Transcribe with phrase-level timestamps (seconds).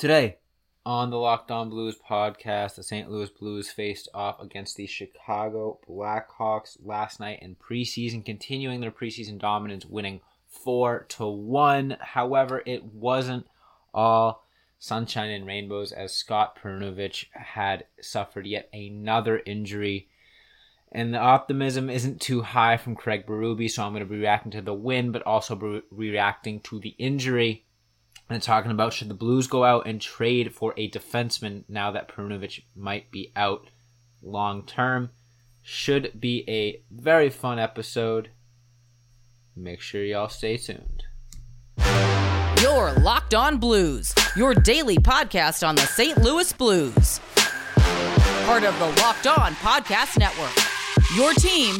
[0.00, 0.38] Today
[0.86, 3.10] on the Locked On Blues podcast, the St.
[3.10, 9.38] Louis Blues faced off against the Chicago Blackhawks last night in preseason, continuing their preseason
[9.38, 11.98] dominance, winning four to one.
[12.00, 13.46] However, it wasn't
[13.92, 14.46] all
[14.78, 20.08] sunshine and rainbows as Scott Perunovich had suffered yet another injury.
[20.90, 24.52] And the optimism isn't too high from Craig Berube, so I'm going to be reacting
[24.52, 27.66] to the win, but also be reacting to the injury
[28.28, 32.08] and talking about should the Blues go out and trade for a defenseman now that
[32.08, 33.68] Perunovich might be out
[34.22, 35.10] long term.
[35.62, 38.30] Should be a very fun episode.
[39.56, 41.04] Make sure y'all stay tuned.
[42.62, 46.18] Your Locked On Blues, your daily podcast on the St.
[46.18, 47.20] Louis Blues.
[48.44, 50.54] Part of the Locked On Podcast Network.
[51.16, 51.76] Your team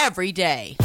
[0.00, 0.76] every day.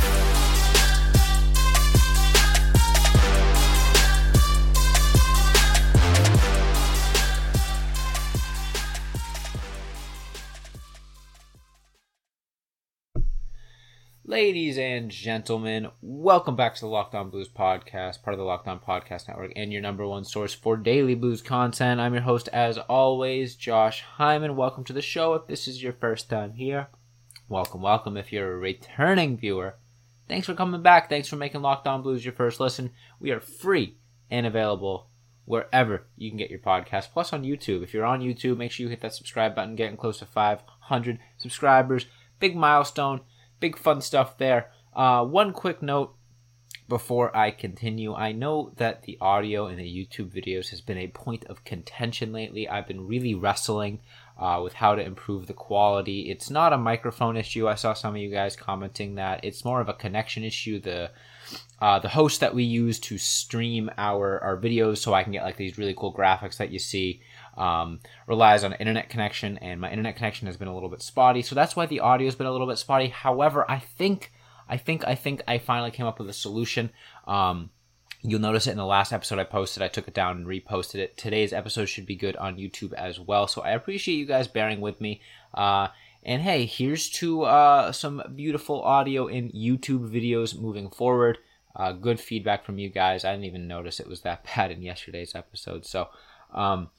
[14.29, 18.67] Ladies and gentlemen, welcome back to the Locked On Blues podcast, part of the Locked
[18.67, 22.01] On Podcast Network, and your number one source for daily blues content.
[22.01, 24.57] I'm your host, as always, Josh Hyman.
[24.57, 25.35] Welcome to the show.
[25.35, 26.89] If this is your first time here,
[27.47, 28.17] welcome, welcome.
[28.17, 29.75] If you're a returning viewer,
[30.27, 31.07] thanks for coming back.
[31.07, 32.91] Thanks for making Locked On Blues your first listen.
[33.21, 33.95] We are free
[34.29, 35.07] and available
[35.45, 37.81] wherever you can get your podcast, plus on YouTube.
[37.81, 41.17] If you're on YouTube, make sure you hit that subscribe button, getting close to 500
[41.37, 42.07] subscribers.
[42.41, 43.21] Big milestone
[43.59, 44.71] big fun stuff there.
[44.95, 46.15] Uh, one quick note
[46.87, 51.09] before I continue, I know that the audio in the YouTube videos has been a
[51.09, 52.67] point of contention lately.
[52.67, 53.99] I've been really wrestling
[54.39, 56.31] uh, with how to improve the quality.
[56.31, 57.67] It's not a microphone issue.
[57.67, 60.79] I saw some of you guys commenting that it's more of a connection issue.
[60.79, 61.11] The
[61.81, 65.43] uh, the host that we use to stream our our videos, so I can get
[65.43, 67.21] like these really cool graphics that you see
[67.57, 71.41] um, relies on internet connection, and my internet connection has been a little bit spotty,
[71.41, 73.07] so that's why the audio has been a little bit spotty.
[73.07, 74.31] However, I think,
[74.67, 76.91] I think, I think I finally came up with a solution.
[77.27, 77.69] Um,
[78.23, 79.83] You'll notice it in the last episode I posted.
[79.83, 81.17] I took it down and reposted it.
[81.17, 83.47] Today's episode should be good on YouTube as well.
[83.47, 85.21] So I appreciate you guys bearing with me.
[85.53, 85.89] Uh,
[86.23, 91.37] and hey, here's to uh, some beautiful audio in YouTube videos moving forward.
[91.75, 93.23] Uh, good feedback from you guys.
[93.23, 95.85] I didn't even notice it was that bad in yesterday's episode.
[95.85, 96.09] So
[96.53, 96.89] um,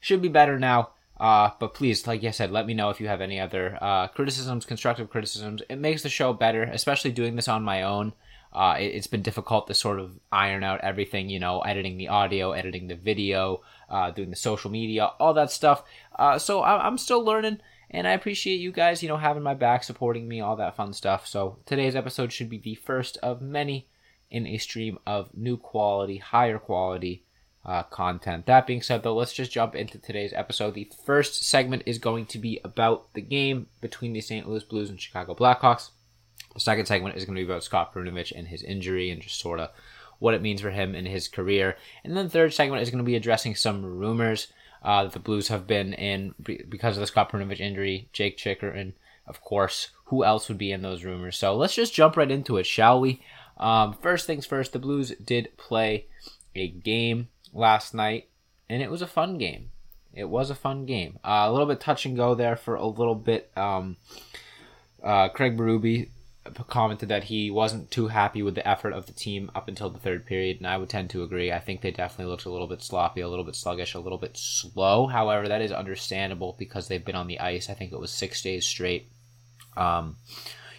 [0.00, 0.90] should be better now.
[1.18, 4.08] Uh, but please, like I said, let me know if you have any other uh,
[4.08, 5.62] criticisms, constructive criticisms.
[5.68, 8.12] It makes the show better, especially doing this on my own.
[8.52, 12.08] Uh, it, has been difficult to sort of iron out everything, you know, editing the
[12.08, 15.84] audio, editing the video, uh, doing the social media, all that stuff.
[16.18, 19.54] Uh, so I, I'm still learning, and I appreciate you guys, you know, having my
[19.54, 21.26] back, supporting me, all that fun stuff.
[21.26, 23.88] So today's episode should be the first of many
[24.30, 27.22] in a stream of new quality, higher quality
[27.64, 28.46] uh, content.
[28.46, 30.74] That being said, though, let's just jump into today's episode.
[30.74, 34.48] The first segment is going to be about the game between the St.
[34.48, 35.90] Louis Blues and Chicago Blackhawks.
[36.54, 39.40] The second segment is going to be about Scott Perunovich and his injury and just
[39.40, 39.70] sort of
[40.18, 41.76] what it means for him in his career.
[42.04, 44.48] And then the third segment is going to be addressing some rumors
[44.82, 48.08] uh, that the Blues have been in because of the Scott Perunovich injury.
[48.12, 48.94] Jake Chychrun,
[49.26, 49.90] of course.
[50.06, 51.36] Who else would be in those rumors?
[51.36, 53.20] So let's just jump right into it, shall we?
[53.56, 56.06] Um, first things first, the Blues did play
[56.54, 58.28] a game last night,
[58.68, 59.70] and it was a fun game.
[60.12, 61.18] It was a fun game.
[61.24, 63.50] Uh, a little bit touch and go there for a little bit.
[63.56, 63.96] Um,
[65.02, 66.08] uh, Craig Berube
[66.68, 69.98] commented that he wasn't too happy with the effort of the team up until the
[69.98, 71.52] third period, and I would tend to agree.
[71.52, 74.18] I think they definitely looked a little bit sloppy, a little bit sluggish, a little
[74.18, 75.06] bit slow.
[75.06, 77.68] However, that is understandable because they've been on the ice.
[77.68, 79.10] I think it was six days straight.
[79.76, 80.16] Um,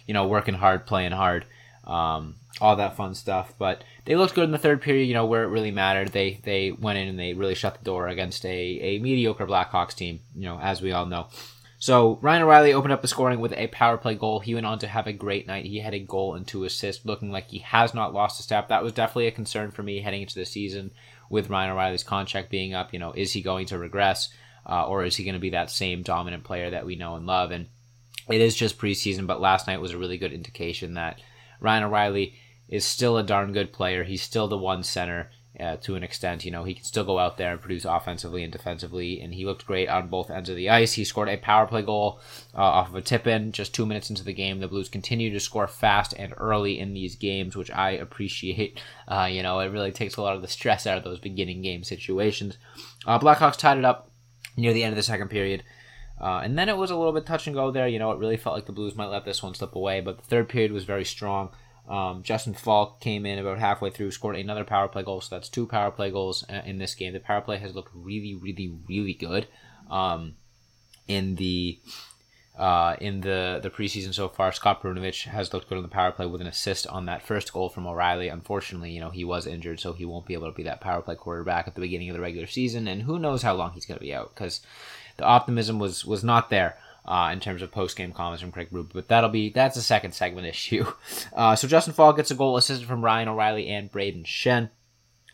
[0.06, 1.44] you know, working hard, playing hard
[1.88, 3.54] um, all that fun stuff.
[3.58, 6.08] But they looked good in the third period, you know, where it really mattered.
[6.08, 9.94] They they went in and they really shut the door against a, a mediocre Blackhawks
[9.94, 11.28] team, you know, as we all know.
[11.80, 14.40] So Ryan O'Reilly opened up the scoring with a power play goal.
[14.40, 15.64] He went on to have a great night.
[15.64, 18.68] He had a goal and two assists, looking like he has not lost a step.
[18.68, 20.90] That was definitely a concern for me heading into the season
[21.30, 22.92] with Ryan O'Reilly's contract being up.
[22.92, 24.28] You know, is he going to regress,
[24.68, 27.26] uh, or is he going to be that same dominant player that we know and
[27.26, 27.52] love?
[27.52, 27.68] And
[28.28, 31.20] it is just preseason, but last night was a really good indication that
[31.60, 32.34] Ryan O'Reilly
[32.68, 34.04] is still a darn good player.
[34.04, 36.44] He's still the one center uh, to an extent.
[36.44, 39.44] You know, he can still go out there and produce offensively and defensively, and he
[39.44, 40.92] looked great on both ends of the ice.
[40.92, 42.20] He scored a power play goal
[42.54, 44.60] uh, off of a tip in just two minutes into the game.
[44.60, 48.80] The Blues continue to score fast and early in these games, which I appreciate.
[49.08, 51.62] Uh, you know, it really takes a lot of the stress out of those beginning
[51.62, 52.58] game situations.
[53.06, 54.10] Uh, Blackhawks tied it up
[54.54, 55.64] near the end of the second period.
[56.20, 57.88] Uh, and then it was a little bit touch and go there.
[57.88, 60.18] You know, it really felt like the Blues might let this one slip away, but
[60.18, 61.50] the third period was very strong.
[61.88, 65.48] Um, Justin Faulk came in about halfway through, scored another power play goal, so that's
[65.48, 67.14] two power play goals uh, in this game.
[67.14, 69.46] The power play has looked really, really, really good
[69.90, 70.34] um,
[71.06, 71.78] in the
[72.58, 74.52] uh, in the the preseason so far.
[74.52, 77.52] Scott Perunovich has looked good on the power play with an assist on that first
[77.54, 78.28] goal from O'Reilly.
[78.28, 81.00] Unfortunately, you know he was injured, so he won't be able to be that power
[81.00, 83.86] play quarterback at the beginning of the regular season, and who knows how long he's
[83.86, 84.60] going to be out because
[85.18, 88.70] the optimism was was not there uh, in terms of post game comments from Craig
[88.72, 88.92] Berube.
[88.92, 90.86] But that'll be that's a second segment issue.
[91.36, 94.70] Uh, so Justin Faulk gets a goal assisted from Ryan O'Reilly and Brayden Schenn,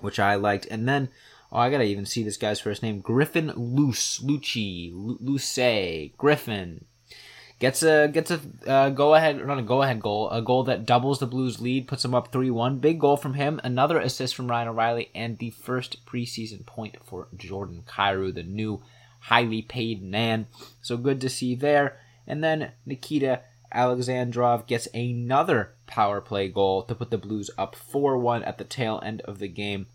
[0.01, 1.11] which I liked, and then.
[1.53, 3.01] Oh, I gotta even see this guy's first name.
[3.01, 6.85] Griffin Luce, Lucci, Luce, Griffin.
[7.61, 10.85] Gets a gets a uh, go ahead, not a go ahead goal, a goal that
[10.85, 12.79] doubles the Blues' lead, puts them up three one.
[12.79, 13.61] Big goal from him.
[13.63, 18.83] Another assist from Ryan O'Reilly, and the first preseason point for Jordan Kyrou, the new
[19.25, 20.47] highly paid man.
[20.83, 21.99] So good to see there.
[22.27, 23.41] And then Nikita
[23.75, 28.65] Alexandrov gets another power play goal to put the Blues up 4 1 at the
[28.65, 29.87] tail end of the game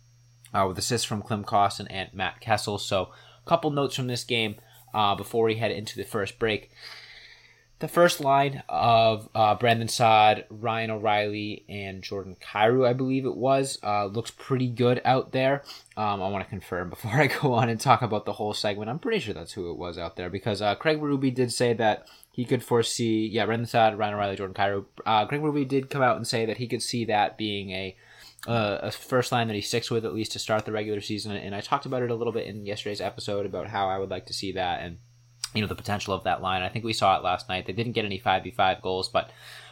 [0.54, 2.78] uh, with assists from Klim Kostin and Matt Kessel.
[2.78, 3.12] So,
[3.46, 4.56] a couple notes from this game
[4.94, 6.72] uh, before we head into the first break.
[7.80, 13.38] The first line of uh, Brandon Saad, Ryan O'Reilly, and Jordan Kyrou, I believe it
[13.38, 15.64] was, uh, looks pretty good out there.
[15.96, 18.90] Um, I want to confirm before I go on and talk about the whole segment.
[18.90, 21.72] I'm pretty sure that's who it was out there because uh, Craig Berube did say
[21.74, 24.86] that he could foresee, yeah, Brandon Saad, Ryan O'Reilly, Jordan Kyrou.
[25.06, 27.96] Uh, Craig Berube did come out and say that he could see that being a
[28.48, 31.34] uh, a first line that he sticks with at least to start the regular season.
[31.34, 34.10] And I talked about it a little bit in yesterday's episode about how I would
[34.10, 34.98] like to see that and
[35.54, 36.62] you know the potential of that line.
[36.62, 37.66] I think we saw it last night.
[37.66, 39.32] They didn't get any five v five goals, but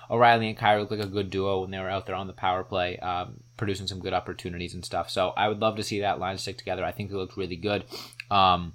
[0.09, 2.33] O'Reilly and Kyrou looked like a good duo when they were out there on the
[2.33, 5.09] power play, um, producing some good opportunities and stuff.
[5.09, 6.83] So I would love to see that line stick together.
[6.83, 7.83] I think they looked really good.
[8.31, 8.74] Um,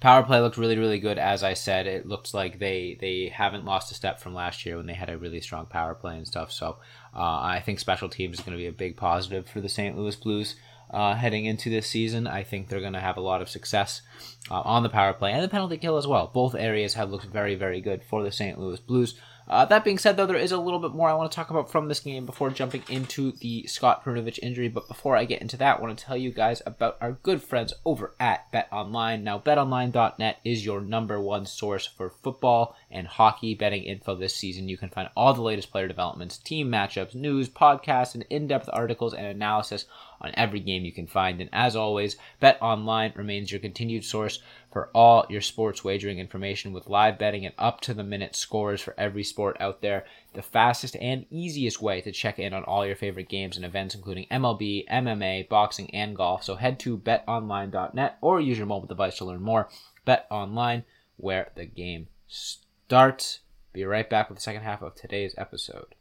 [0.00, 1.18] power play looked really really good.
[1.18, 4.76] As I said, it looks like they they haven't lost a step from last year
[4.76, 6.52] when they had a really strong power play and stuff.
[6.52, 6.78] So
[7.14, 9.96] uh, I think special teams is going to be a big positive for the St.
[9.96, 10.56] Louis Blues
[10.90, 12.26] uh, heading into this season.
[12.26, 14.02] I think they're going to have a lot of success
[14.50, 16.30] uh, on the power play and the penalty kill as well.
[16.32, 18.58] Both areas have looked very, very good for the St.
[18.58, 19.14] Louis Blues.
[19.48, 21.48] Uh, that being said, though, there is a little bit more I want to talk
[21.48, 24.68] about from this game before jumping into the Scott Perunovich injury.
[24.68, 27.42] But before I get into that, I want to tell you guys about our good
[27.42, 29.24] friends over at Bet Online.
[29.24, 34.68] Now, BetOnline.net is your number one source for football and hockey betting info this season.
[34.68, 39.14] You can find all the latest player developments, team matchups, news, podcasts, and in-depth articles
[39.14, 39.86] and analysis
[40.20, 41.40] on every game you can find.
[41.40, 44.40] And as always, Bet Online remains your continued source
[44.78, 48.80] for all your sports wagering information with live betting and up to the minute scores
[48.80, 50.04] for every sport out there.
[50.34, 53.96] The fastest and easiest way to check in on all your favorite games and events,
[53.96, 56.44] including MLB, MMA, boxing, and golf.
[56.44, 59.68] So head to betonline.net or use your mobile device to learn more.
[60.04, 60.84] Bet Online,
[61.16, 63.40] where the game starts.
[63.72, 65.96] Be right back with the second half of today's episode.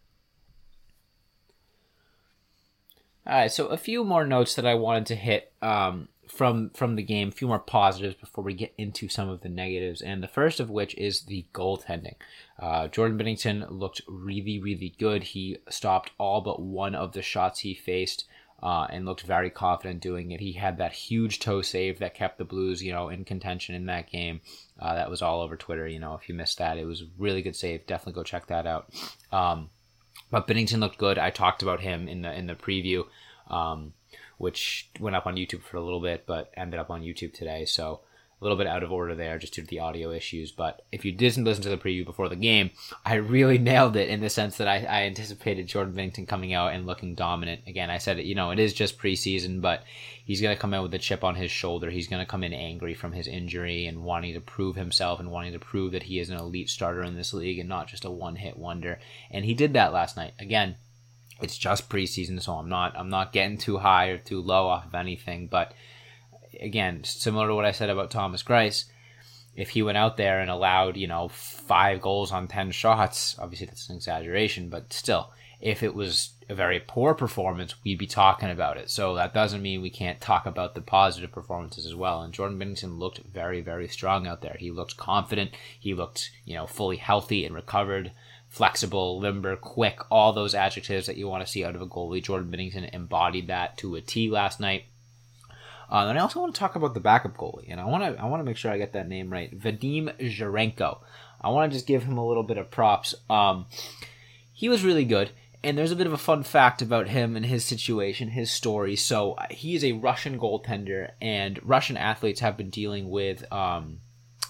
[3.25, 6.95] All right, so a few more notes that I wanted to hit um, from from
[6.95, 10.21] the game, a few more positives before we get into some of the negatives, and
[10.21, 12.15] the first of which is the goaltending.
[12.59, 15.23] Uh, Jordan Binnington looked really, really good.
[15.23, 18.25] He stopped all but one of the shots he faced.
[18.59, 20.39] Uh, and looked very confident doing it.
[20.39, 23.85] He had that huge toe save that kept the Blues, you know, in contention in
[23.85, 24.41] that game.
[24.79, 25.87] Uh, that was all over Twitter.
[25.87, 27.85] You know, if you missed that, it was a really good save.
[27.85, 28.89] Definitely go check that out.
[29.31, 29.69] Um,
[30.31, 31.19] but Binnington looked good.
[31.19, 33.05] I talked about him in the in the preview.
[33.47, 33.93] Um,
[34.37, 37.65] which went up on YouTube for a little bit, but ended up on YouTube today.
[37.65, 38.01] So
[38.39, 40.51] a little bit out of order there just due to the audio issues.
[40.51, 42.69] But if you didn't listen to the preview before the game,
[43.03, 46.73] I really nailed it in the sense that I, I anticipated Jordan Binnington coming out
[46.73, 47.61] and looking dominant.
[47.65, 49.83] Again, I said, it, you know, it is just preseason, but
[50.23, 51.89] he's going to come out with a chip on his shoulder.
[51.89, 55.31] He's going to come in angry from his injury and wanting to prove himself and
[55.31, 58.05] wanting to prove that he is an elite starter in this league and not just
[58.05, 58.99] a one hit wonder.
[59.31, 60.33] And he did that last night.
[60.37, 60.75] Again,
[61.41, 64.85] it's just preseason, so I'm not I'm not getting too high or too low off
[64.85, 65.47] of anything.
[65.47, 65.73] But
[66.59, 68.85] again, similar to what I said about Thomas Greiss,
[69.55, 73.67] if he went out there and allowed you know five goals on ten shots, obviously
[73.67, 78.49] that's an exaggeration, but still, if it was a very poor performance, we'd be talking
[78.49, 78.89] about it.
[78.89, 82.21] So that doesn't mean we can't talk about the positive performances as well.
[82.21, 84.55] And Jordan Binnington looked very, very strong out there.
[84.59, 85.51] He looked confident.
[85.79, 88.11] He looked, you know, fully healthy and recovered
[88.49, 92.23] flexible, limber, quick, all those adjectives that you want to see out of a goalie.
[92.23, 94.85] Jordan Binnington embodied that to a T last night.
[95.89, 98.21] Uh, and I also want to talk about the backup goalie, and I want to
[98.21, 99.57] I want to make sure I get that name right.
[99.57, 100.99] Vadim Zherenko.
[101.39, 103.15] I want to just give him a little bit of props.
[103.29, 103.67] Um,
[104.51, 105.29] he was really good,
[105.67, 108.95] and there's a bit of a fun fact about him and his situation, his story.
[108.95, 113.99] So uh, he is a Russian goaltender, and Russian athletes have been dealing with um,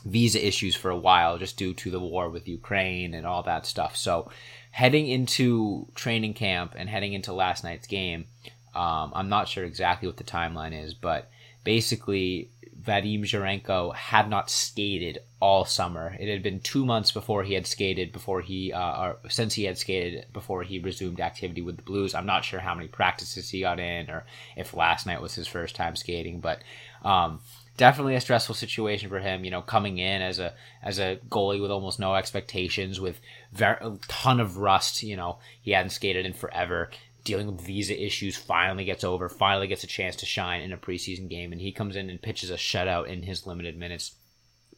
[0.05, 3.65] visa issues for a while just due to the war with Ukraine and all that
[3.65, 3.97] stuff.
[3.97, 4.29] So
[4.69, 8.25] heading into training camp and heading into last night's game,
[8.75, 11.31] um, I'm not sure exactly what the timeline is, but
[11.63, 12.51] basically
[12.87, 16.15] Vadim Zherenko had not skated all summer.
[16.17, 19.65] It had been two months before he had skated, before he, uh, or since he
[19.65, 22.15] had skated, before he resumed activity with the Blues.
[22.15, 24.25] I'm not sure how many practices he got in, or
[24.55, 26.61] if last night was his first time skating, but
[27.03, 27.41] um,
[27.75, 29.43] definitely a stressful situation for him.
[29.43, 33.19] You know, coming in as a as a goalie with almost no expectations, with
[33.51, 35.03] very, a ton of rust.
[35.03, 36.89] You know, he hadn't skated in forever
[37.27, 40.77] dealing with visa issues finally gets over, finally gets a chance to shine in a
[40.77, 44.15] preseason game, and he comes in and pitches a shutout in his limited minutes.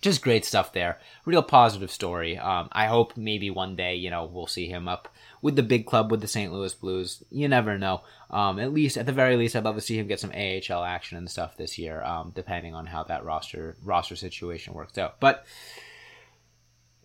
[0.01, 0.97] Just great stuff there.
[1.25, 2.37] Real positive story.
[2.37, 5.85] Um, I hope maybe one day, you know, we'll see him up with the big
[5.85, 6.51] club with the St.
[6.51, 7.21] Louis Blues.
[7.29, 8.01] You never know.
[8.31, 10.83] Um, at least, at the very least, I'd love to see him get some AHL
[10.83, 15.19] action and stuff this year, um, depending on how that roster roster situation works out.
[15.19, 15.45] But,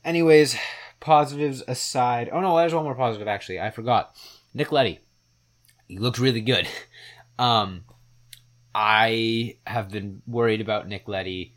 [0.05, 0.57] anyways,
[1.01, 2.31] positives aside.
[2.33, 3.61] Oh no, there's one more positive actually.
[3.61, 4.17] I forgot.
[4.55, 5.01] Nick Leddy
[5.89, 6.69] he looked really good.
[7.37, 7.83] Um,
[8.75, 11.55] I have been worried about Nick Leddy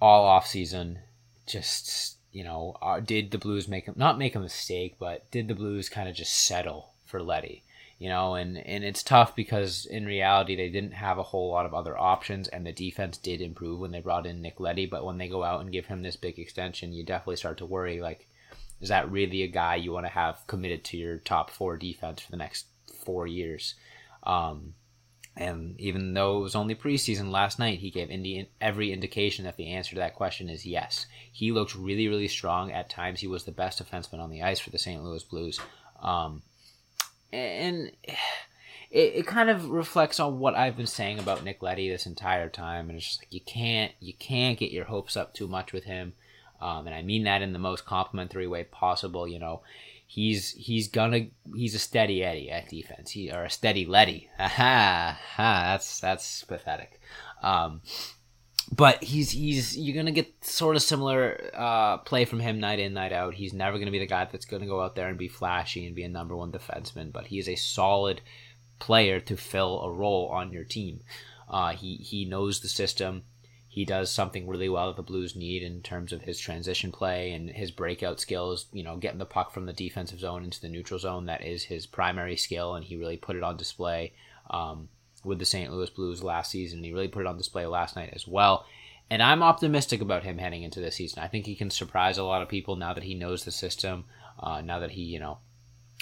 [0.00, 0.98] all off season.
[1.46, 5.48] Just you know, uh, did the Blues make him not make a mistake, but did
[5.48, 7.64] the Blues kind of just settle for Leddy?
[7.98, 11.66] You know, and and it's tough because in reality they didn't have a whole lot
[11.66, 14.86] of other options, and the defense did improve when they brought in Nick Leddy.
[14.86, 17.66] But when they go out and give him this big extension, you definitely start to
[17.66, 18.26] worry like.
[18.80, 22.20] Is that really a guy you want to have committed to your top four defense
[22.20, 22.66] for the next
[23.08, 23.74] four years.
[24.22, 24.74] Um,
[25.34, 29.56] and even though it was only preseason last night, he gave Indi- every indication that
[29.56, 31.06] the answer to that question is yes.
[31.32, 32.70] He looked really, really strong.
[32.70, 35.02] At times, he was the best defenseman on the ice for the St.
[35.02, 35.58] Louis Blues.
[36.02, 36.42] Um,
[37.32, 38.18] and it,
[38.90, 42.90] it kind of reflects on what I've been saying about Nick Leddy this entire time.
[42.90, 45.84] And it's just like you can't you can't get your hopes up too much with
[45.84, 46.12] him.
[46.60, 49.28] Um, and I mean that in the most complimentary way possible.
[49.28, 49.62] You know,
[50.08, 53.10] he's he's gonna he's a steady Eddie at defense.
[53.10, 54.28] He or a steady Leddy.
[54.38, 55.62] Ha ha.
[55.72, 57.00] That's that's pathetic.
[57.42, 57.82] Um,
[58.74, 62.94] but he's he's you're gonna get sort of similar uh, play from him night in
[62.94, 63.34] night out.
[63.34, 65.94] He's never gonna be the guy that's gonna go out there and be flashy and
[65.94, 67.12] be a number one defenseman.
[67.12, 68.22] But he is a solid
[68.78, 71.00] player to fill a role on your team.
[71.48, 73.24] Uh, he he knows the system
[73.78, 77.30] he does something really well that the Blues need in terms of his transition play
[77.30, 78.66] and his breakout skills.
[78.72, 81.26] You know, getting the puck from the defensive zone into the neutral zone.
[81.26, 84.14] That is his primary skill, and he really put it on display
[84.50, 84.88] um,
[85.22, 85.72] with the St.
[85.72, 86.82] Louis Blues last season.
[86.82, 88.66] He really put it on display last night as well.
[89.10, 91.22] And I'm optimistic about him heading into this season.
[91.22, 94.06] I think he can surprise a lot of people now that he knows the system.
[94.40, 95.38] Uh, now that he, you know,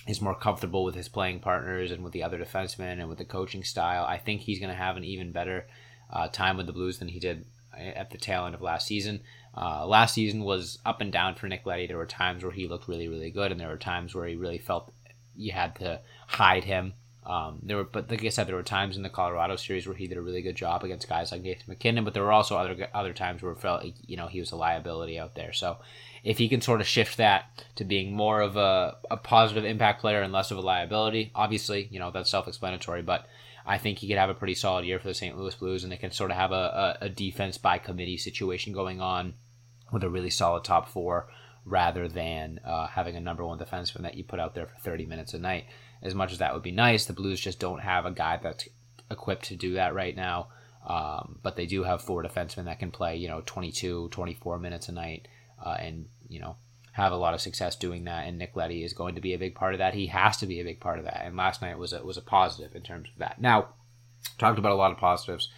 [0.08, 3.26] is more comfortable with his playing partners and with the other defensemen and with the
[3.26, 4.06] coaching style.
[4.06, 5.66] I think he's going to have an even better
[6.10, 7.44] uh, time with the Blues than he did
[7.76, 9.20] at the tail end of last season.
[9.56, 11.86] Uh, last season was up and down for Nick Leddy.
[11.86, 14.36] There were times where he looked really, really good, and there were times where he
[14.36, 14.92] really felt
[15.34, 16.94] you had to hide him.
[17.24, 19.96] Um, there were, but like I said, there were times in the Colorado series where
[19.96, 22.04] he did a really good job against guys like Nathan MacKinnon.
[22.04, 24.52] But there were also other other times where it felt like, you know he was
[24.52, 25.52] a liability out there.
[25.52, 25.78] So
[26.22, 30.00] if he can sort of shift that to being more of a, a positive impact
[30.00, 33.02] player and less of a liability, obviously you know that's self explanatory.
[33.02, 33.26] But
[33.66, 35.36] I think he could have a pretty solid year for the St.
[35.36, 38.72] Louis Blues, and they can sort of have a, a, a defense by committee situation
[38.72, 39.34] going on
[39.92, 41.28] with a really solid top four
[41.64, 45.06] rather than uh, having a number one defenseman that you put out there for 30
[45.06, 45.66] minutes a night.
[46.00, 48.68] As much as that would be nice, the Blues just don't have a guy that's
[49.10, 50.48] equipped to do that right now.
[50.86, 54.88] Um, but they do have four defensemen that can play, you know, 22, 24 minutes
[54.88, 55.26] a night
[55.64, 56.56] uh, and, you know,
[56.96, 59.38] have a lot of success doing that, and Nick Leddy is going to be a
[59.38, 59.92] big part of that.
[59.92, 62.16] He has to be a big part of that, and last night was a, was
[62.16, 63.38] a positive in terms of that.
[63.38, 63.68] Now,
[64.38, 65.50] talked about a lot of positives.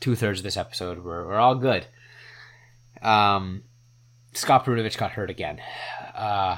[0.00, 1.86] Two thirds of this episode were, were all good.
[3.02, 3.64] Um,
[4.32, 5.60] Scott Perunovich got hurt again.
[6.14, 6.56] Uh,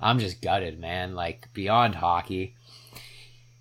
[0.00, 1.16] I'm just gutted, man.
[1.16, 2.54] Like beyond hockey,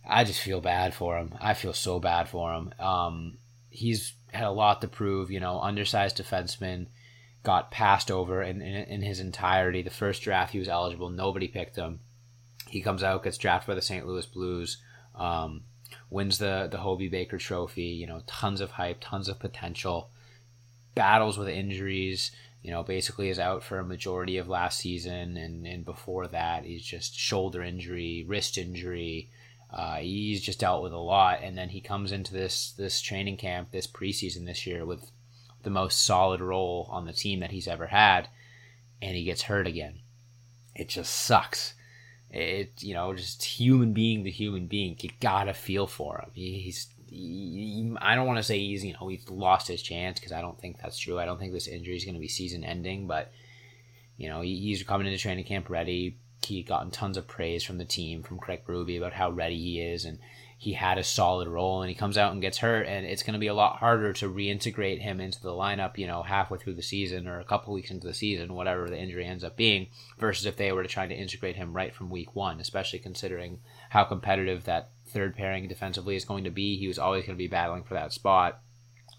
[0.08, 1.34] I just feel bad for him.
[1.42, 2.72] I feel so bad for him.
[2.80, 3.40] Um,
[3.72, 5.32] he's had a lot to prove.
[5.32, 6.86] You know, undersized defenseman
[7.44, 9.82] got passed over in, in, in his entirety.
[9.82, 12.00] The first draft he was eligible, nobody picked him.
[12.70, 14.06] He comes out, gets drafted by the St.
[14.06, 14.78] Louis Blues,
[15.16, 15.64] um,
[16.10, 17.84] wins the the Hobey Baker Trophy.
[17.84, 20.10] You know, tons of hype, tons of potential.
[20.96, 22.32] Battles with injuries.
[22.62, 26.64] You know, basically is out for a majority of last season, and and before that,
[26.64, 29.30] he's just shoulder injury, wrist injury.
[29.74, 33.38] Uh, he's just dealt with a lot, and then he comes into this this training
[33.38, 35.12] camp, this preseason this year with
[35.64, 38.28] the most solid role on the team that he's ever had,
[39.02, 40.00] and he gets hurt again.
[40.76, 41.74] It just sucks.
[42.30, 46.32] It you know just human being to human being, you gotta feel for him.
[46.34, 50.32] He's he, I don't want to say he's you know he's lost his chance because
[50.32, 51.20] I don't think that's true.
[51.20, 53.32] I don't think this injury is going to be season ending, but
[54.18, 56.18] you know he's coming into training camp ready.
[56.46, 59.82] he gotten tons of praise from the team, from Craig Berube about how ready he
[59.82, 60.20] is, and
[60.62, 61.82] he had a solid role.
[61.82, 64.14] And he comes out and gets hurt, and it's going to be a lot harder
[64.14, 67.74] to reintegrate him into the lineup, you know, halfway through the season or a couple
[67.74, 69.88] weeks into the season, whatever the injury ends up being,
[70.20, 73.58] versus if they were to try to integrate him right from week one, especially considering
[73.90, 76.78] how competitive that third pairing defensively is going to be.
[76.78, 78.60] He was always going to be battling for that spot,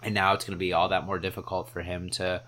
[0.00, 2.40] and now it's going to be all that more difficult for him to,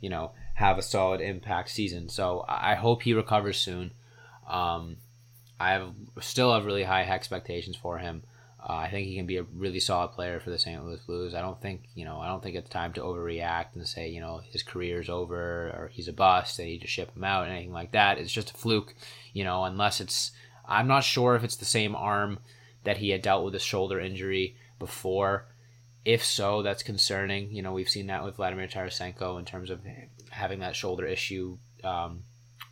[0.00, 2.08] you know, have a solid impact season.
[2.08, 3.90] So I hope he recovers soon.
[4.48, 4.96] Um,
[5.60, 8.22] I have still have really high expectations for him.
[8.62, 10.84] Uh, I think he can be a really solid player for the St.
[10.84, 11.34] Louis Blues.
[11.34, 12.20] I don't think you know.
[12.20, 15.90] I don't think it's time to overreact and say you know his career's over or
[15.92, 16.56] he's a bust.
[16.56, 17.44] They need to ship him out.
[17.44, 18.18] And anything like that.
[18.18, 18.94] It's just a fluke.
[19.32, 20.32] You know, unless it's.
[20.66, 22.38] I'm not sure if it's the same arm
[22.84, 25.46] that he had dealt with a shoulder injury before.
[26.04, 27.50] If so, that's concerning.
[27.50, 29.80] You know, we've seen that with Vladimir Tarasenko in terms of
[30.30, 32.22] having that shoulder issue um,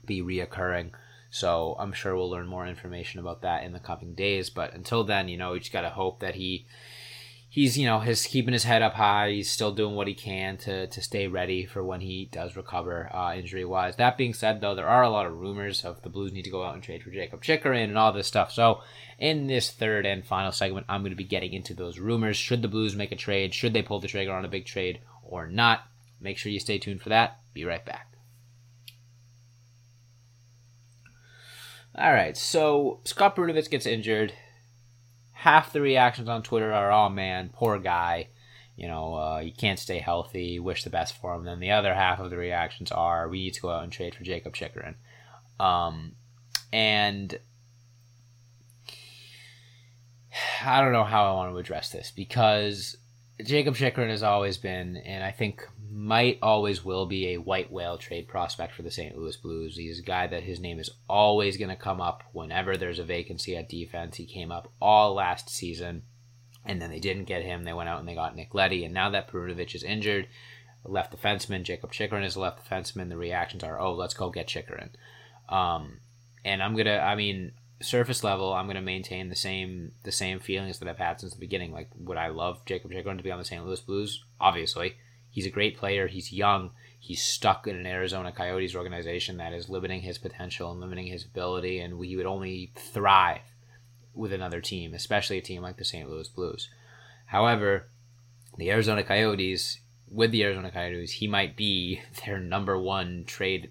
[0.04, 0.90] be reoccurring.
[1.30, 4.50] So I'm sure we'll learn more information about that in the coming days.
[4.50, 6.66] But until then, you know, we just gotta hope that he
[7.50, 9.30] he's you know his keeping his head up high.
[9.30, 13.14] He's still doing what he can to to stay ready for when he does recover
[13.14, 13.96] uh, injury wise.
[13.96, 16.50] That being said, though, there are a lot of rumors of the Blues need to
[16.50, 18.52] go out and trade for Jacob Chychrun and all this stuff.
[18.52, 18.82] So
[19.18, 22.36] in this third and final segment, I'm going to be getting into those rumors.
[22.36, 23.54] Should the Blues make a trade?
[23.54, 25.82] Should they pull the trigger on a big trade or not?
[26.20, 27.38] Make sure you stay tuned for that.
[27.54, 28.17] Be right back.
[32.00, 34.32] All right, so Scott Perunovich gets injured.
[35.32, 38.28] Half the reactions on Twitter are, "Oh man, poor guy."
[38.76, 40.60] You know, uh, you can't stay healthy.
[40.60, 41.44] Wish the best for him.
[41.44, 44.14] Then the other half of the reactions are, "We need to go out and trade
[44.14, 44.94] for Jacob Chychrun."
[45.58, 46.14] Um,
[46.72, 47.40] and
[50.64, 52.96] I don't know how I want to address this because
[53.44, 57.96] Jakob Chychrun has always been, and I think might always will be a white whale
[57.96, 59.16] trade prospect for the St.
[59.16, 59.76] Louis Blues.
[59.76, 63.04] He's a guy that his name is always going to come up whenever there's a
[63.04, 64.16] vacancy at defense.
[64.16, 66.02] He came up all last season,
[66.64, 67.64] and then they didn't get him.
[67.64, 70.26] They went out and they got Nick Leddy, and now that Perunovich is injured,
[70.84, 73.08] left defenseman Jacob Chychrun is a left defenseman.
[73.08, 74.90] The reactions are, oh, let's go get Chychrun.
[75.48, 76.00] Um,
[76.44, 80.78] and I'm gonna, I mean, surface level, I'm gonna maintain the same the same feelings
[80.78, 81.72] that I've had since the beginning.
[81.72, 83.64] Like, would I love Jacob Chychrun to be on the St.
[83.64, 84.24] Louis Blues?
[84.40, 84.96] Obviously
[85.30, 86.06] He's a great player.
[86.06, 86.70] He's young.
[86.98, 91.24] He's stuck in an Arizona Coyotes organization that is limiting his potential and limiting his
[91.24, 93.42] ability, and he would only thrive
[94.14, 96.08] with another team, especially a team like the St.
[96.10, 96.68] Louis Blues.
[97.26, 97.86] However,
[98.56, 99.78] the Arizona Coyotes,
[100.10, 103.70] with the Arizona Coyotes, he might be their number one trade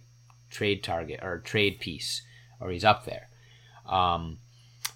[0.49, 2.21] trade target or trade piece,
[2.61, 3.27] or he's up there.
[3.87, 4.39] Um,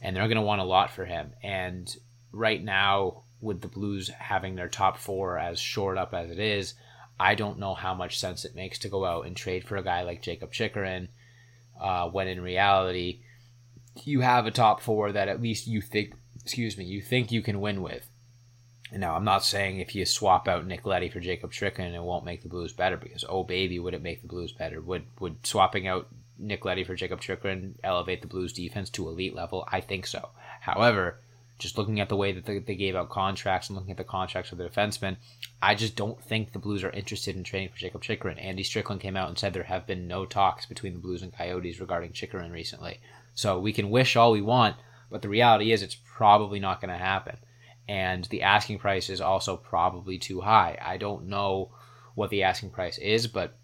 [0.01, 1.34] and they're going to want a lot for him.
[1.43, 1.93] And
[2.32, 6.73] right now, with the Blues having their top four as shored up as it is,
[7.19, 9.84] I don't know how much sense it makes to go out and trade for a
[9.84, 11.10] guy like Jacob Chychrun,
[11.80, 13.21] uh, when in reality,
[14.04, 17.41] you have a top four that at least you think, excuse me, you think you
[17.41, 18.08] can win with.
[18.91, 22.25] Now, I'm not saying if you swap out Nick Leddy for Jacob Chychrun, it won't
[22.25, 24.82] make the Blues better because, oh baby, would it make the Blues better?
[24.82, 26.08] Would would swapping out
[26.41, 29.67] Nick Leddy for Jakob Chychrun elevate the Blues defense to elite level?
[29.71, 30.30] I think so.
[30.60, 31.19] However,
[31.62, 34.51] just looking at the way that they, gave out contracts and looking at the contracts
[34.51, 35.17] of the defensemen,
[35.62, 38.39] I just don't think the Blues are interested in trading for Jakob Chychrun.
[38.39, 41.32] Andy Strickland came out and said there have been no talks between the Blues and
[41.32, 42.99] Coyotes regarding Chychrun recently.
[43.36, 44.75] So we can wish all we want,
[45.12, 47.38] but the reality is it's probably not going to happen.
[47.88, 50.77] And the asking price is also probably too high.
[50.82, 51.71] I don't know
[52.15, 53.56] what the asking price is, but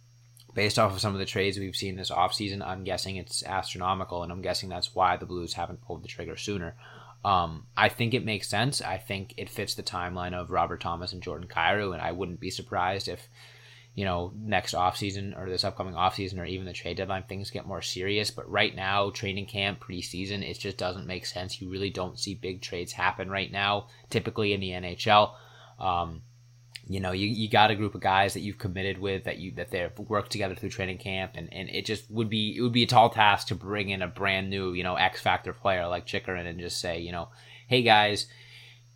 [0.57, 4.23] based off of some of the trades we've seen this offseason, I'm guessing it's astronomical,
[4.23, 6.75] and I'm guessing that's why the Blues haven't pulled the trigger sooner.
[7.23, 8.81] Um, I think it makes sense.
[8.81, 12.39] I think it fits the timeline of Robert Thomas and Jordan Kyrou, and I wouldn't
[12.39, 13.29] be surprised if,
[13.93, 17.67] you know, next offseason or this upcoming offseason or even the trade deadline, things get
[17.67, 18.31] more serious.
[18.31, 21.61] But right now, training camp, preseason, it just doesn't make sense.
[21.61, 25.35] You really don't see big trades happen right now, typically in the NHL.
[25.77, 26.23] Um,
[26.89, 29.51] you know, you, you got a group of guys that you've committed with that you
[29.55, 32.71] that they've worked together through training camp, and, and it just would be it would
[32.71, 35.87] be a tall task to bring in a brand new you know X factor player
[35.87, 37.27] like Chychrun and just say you know,
[37.67, 38.27] hey guys,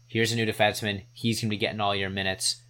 [0.08, 2.62] here's a new defenseman, he's gonna be getting all your minutes,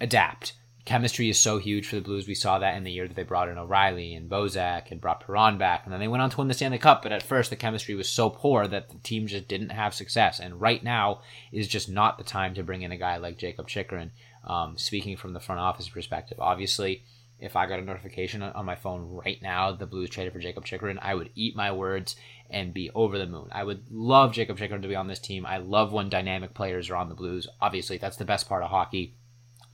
[0.00, 0.52] adapt.
[0.84, 2.28] Chemistry is so huge for the Blues.
[2.28, 5.24] We saw that in the year that they brought in O'Reilly and Bozak and brought
[5.24, 7.02] Perron back, and then they went on to win the Stanley Cup.
[7.02, 10.40] But at first, the chemistry was so poor that the team just didn't have success.
[10.40, 13.66] And right now is just not the time to bring in a guy like jacob
[13.66, 14.10] Chychrun
[14.46, 16.38] um, speaking from the front office perspective.
[16.40, 17.04] Obviously,
[17.38, 20.64] if I got a notification on my phone right now, the Blues traded for Jacob
[20.64, 22.16] Chychrun, I would eat my words
[22.48, 23.48] and be over the moon.
[23.52, 25.44] I would love Jacob Chychrun to be on this team.
[25.44, 27.48] I love when dynamic players are on the Blues.
[27.60, 29.16] Obviously, that's the best part of hockey.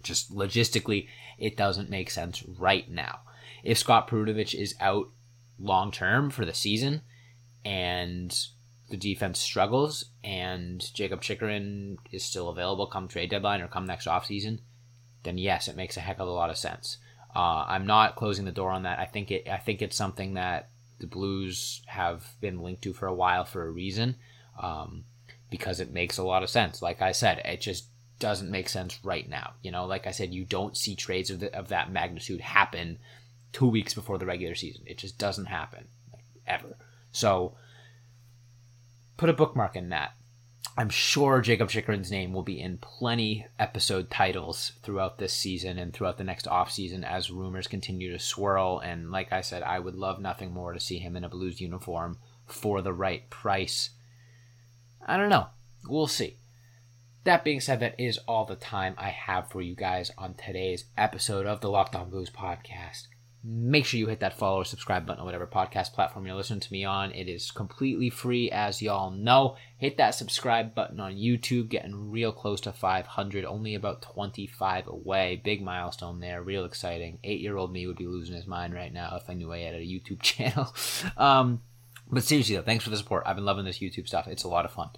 [0.02, 3.20] Just logistically, it doesn't make sense right now.
[3.62, 5.08] If Scott Perunovich is out
[5.58, 7.02] long term for the season,
[7.64, 8.34] and
[8.90, 14.06] the defense struggles and Jacob Chychrun is still available come trade deadline or come next
[14.06, 14.60] offseason,
[15.22, 16.98] then yes, it makes a heck of a lot of sense.
[17.34, 18.98] Uh, I'm not closing the door on that.
[18.98, 19.48] I think it.
[19.48, 23.66] I think it's something that the Blues have been linked to for a while for
[23.66, 24.16] a reason,
[24.60, 25.04] um,
[25.48, 26.82] because it makes a lot of sense.
[26.82, 27.86] Like I said, it just
[28.18, 29.52] doesn't make sense right now.
[29.62, 32.98] You know, like I said, you don't see trades of, the, of that magnitude happen
[33.52, 34.82] two weeks before the regular season.
[34.86, 35.86] It just doesn't happen
[36.46, 36.76] ever.
[37.12, 37.54] So
[39.20, 40.12] put a bookmark in that.
[40.78, 45.92] I'm sure Jacob Chychrun's name will be in plenty episode titles throughout this season and
[45.92, 48.78] throughout the next off season as rumors continue to swirl.
[48.78, 51.60] And like I said, I would love nothing more to see him in a Blues
[51.60, 53.90] uniform for the right price.
[55.06, 55.48] I don't know.
[55.86, 56.38] We'll see.
[57.24, 60.86] That being said, that is all the time I have for you guys on today's
[60.96, 63.08] episode of the Locked On Blues podcast
[63.42, 66.60] make sure you hit that follow or subscribe button on whatever podcast platform you're listening
[66.60, 67.10] to me on.
[67.12, 69.56] It is completely free, as y'all know.
[69.78, 75.40] Hit that subscribe button on YouTube, getting real close to 500, only about 25 away.
[75.42, 77.18] Big milestone there, real exciting.
[77.24, 79.60] Eight year old me would be losing his mind right now if I knew I
[79.60, 80.74] had a YouTube channel.
[81.16, 81.62] um,
[82.10, 83.22] but seriously, though, thanks for the support.
[83.24, 84.90] I've been loving this YouTube stuff, it's a lot of fun.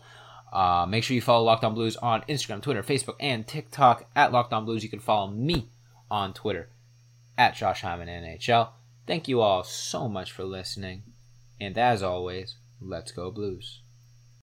[0.53, 4.33] Uh, make sure you follow Locked On Blues on Instagram, Twitter, Facebook, and TikTok at
[4.33, 4.83] Locked On Blues.
[4.83, 5.69] You can follow me
[6.11, 6.69] on Twitter
[7.43, 8.69] at Josh Hyman NHL.
[9.05, 11.03] Thank you all so much for listening.
[11.61, 13.82] And as always, let's go Blues.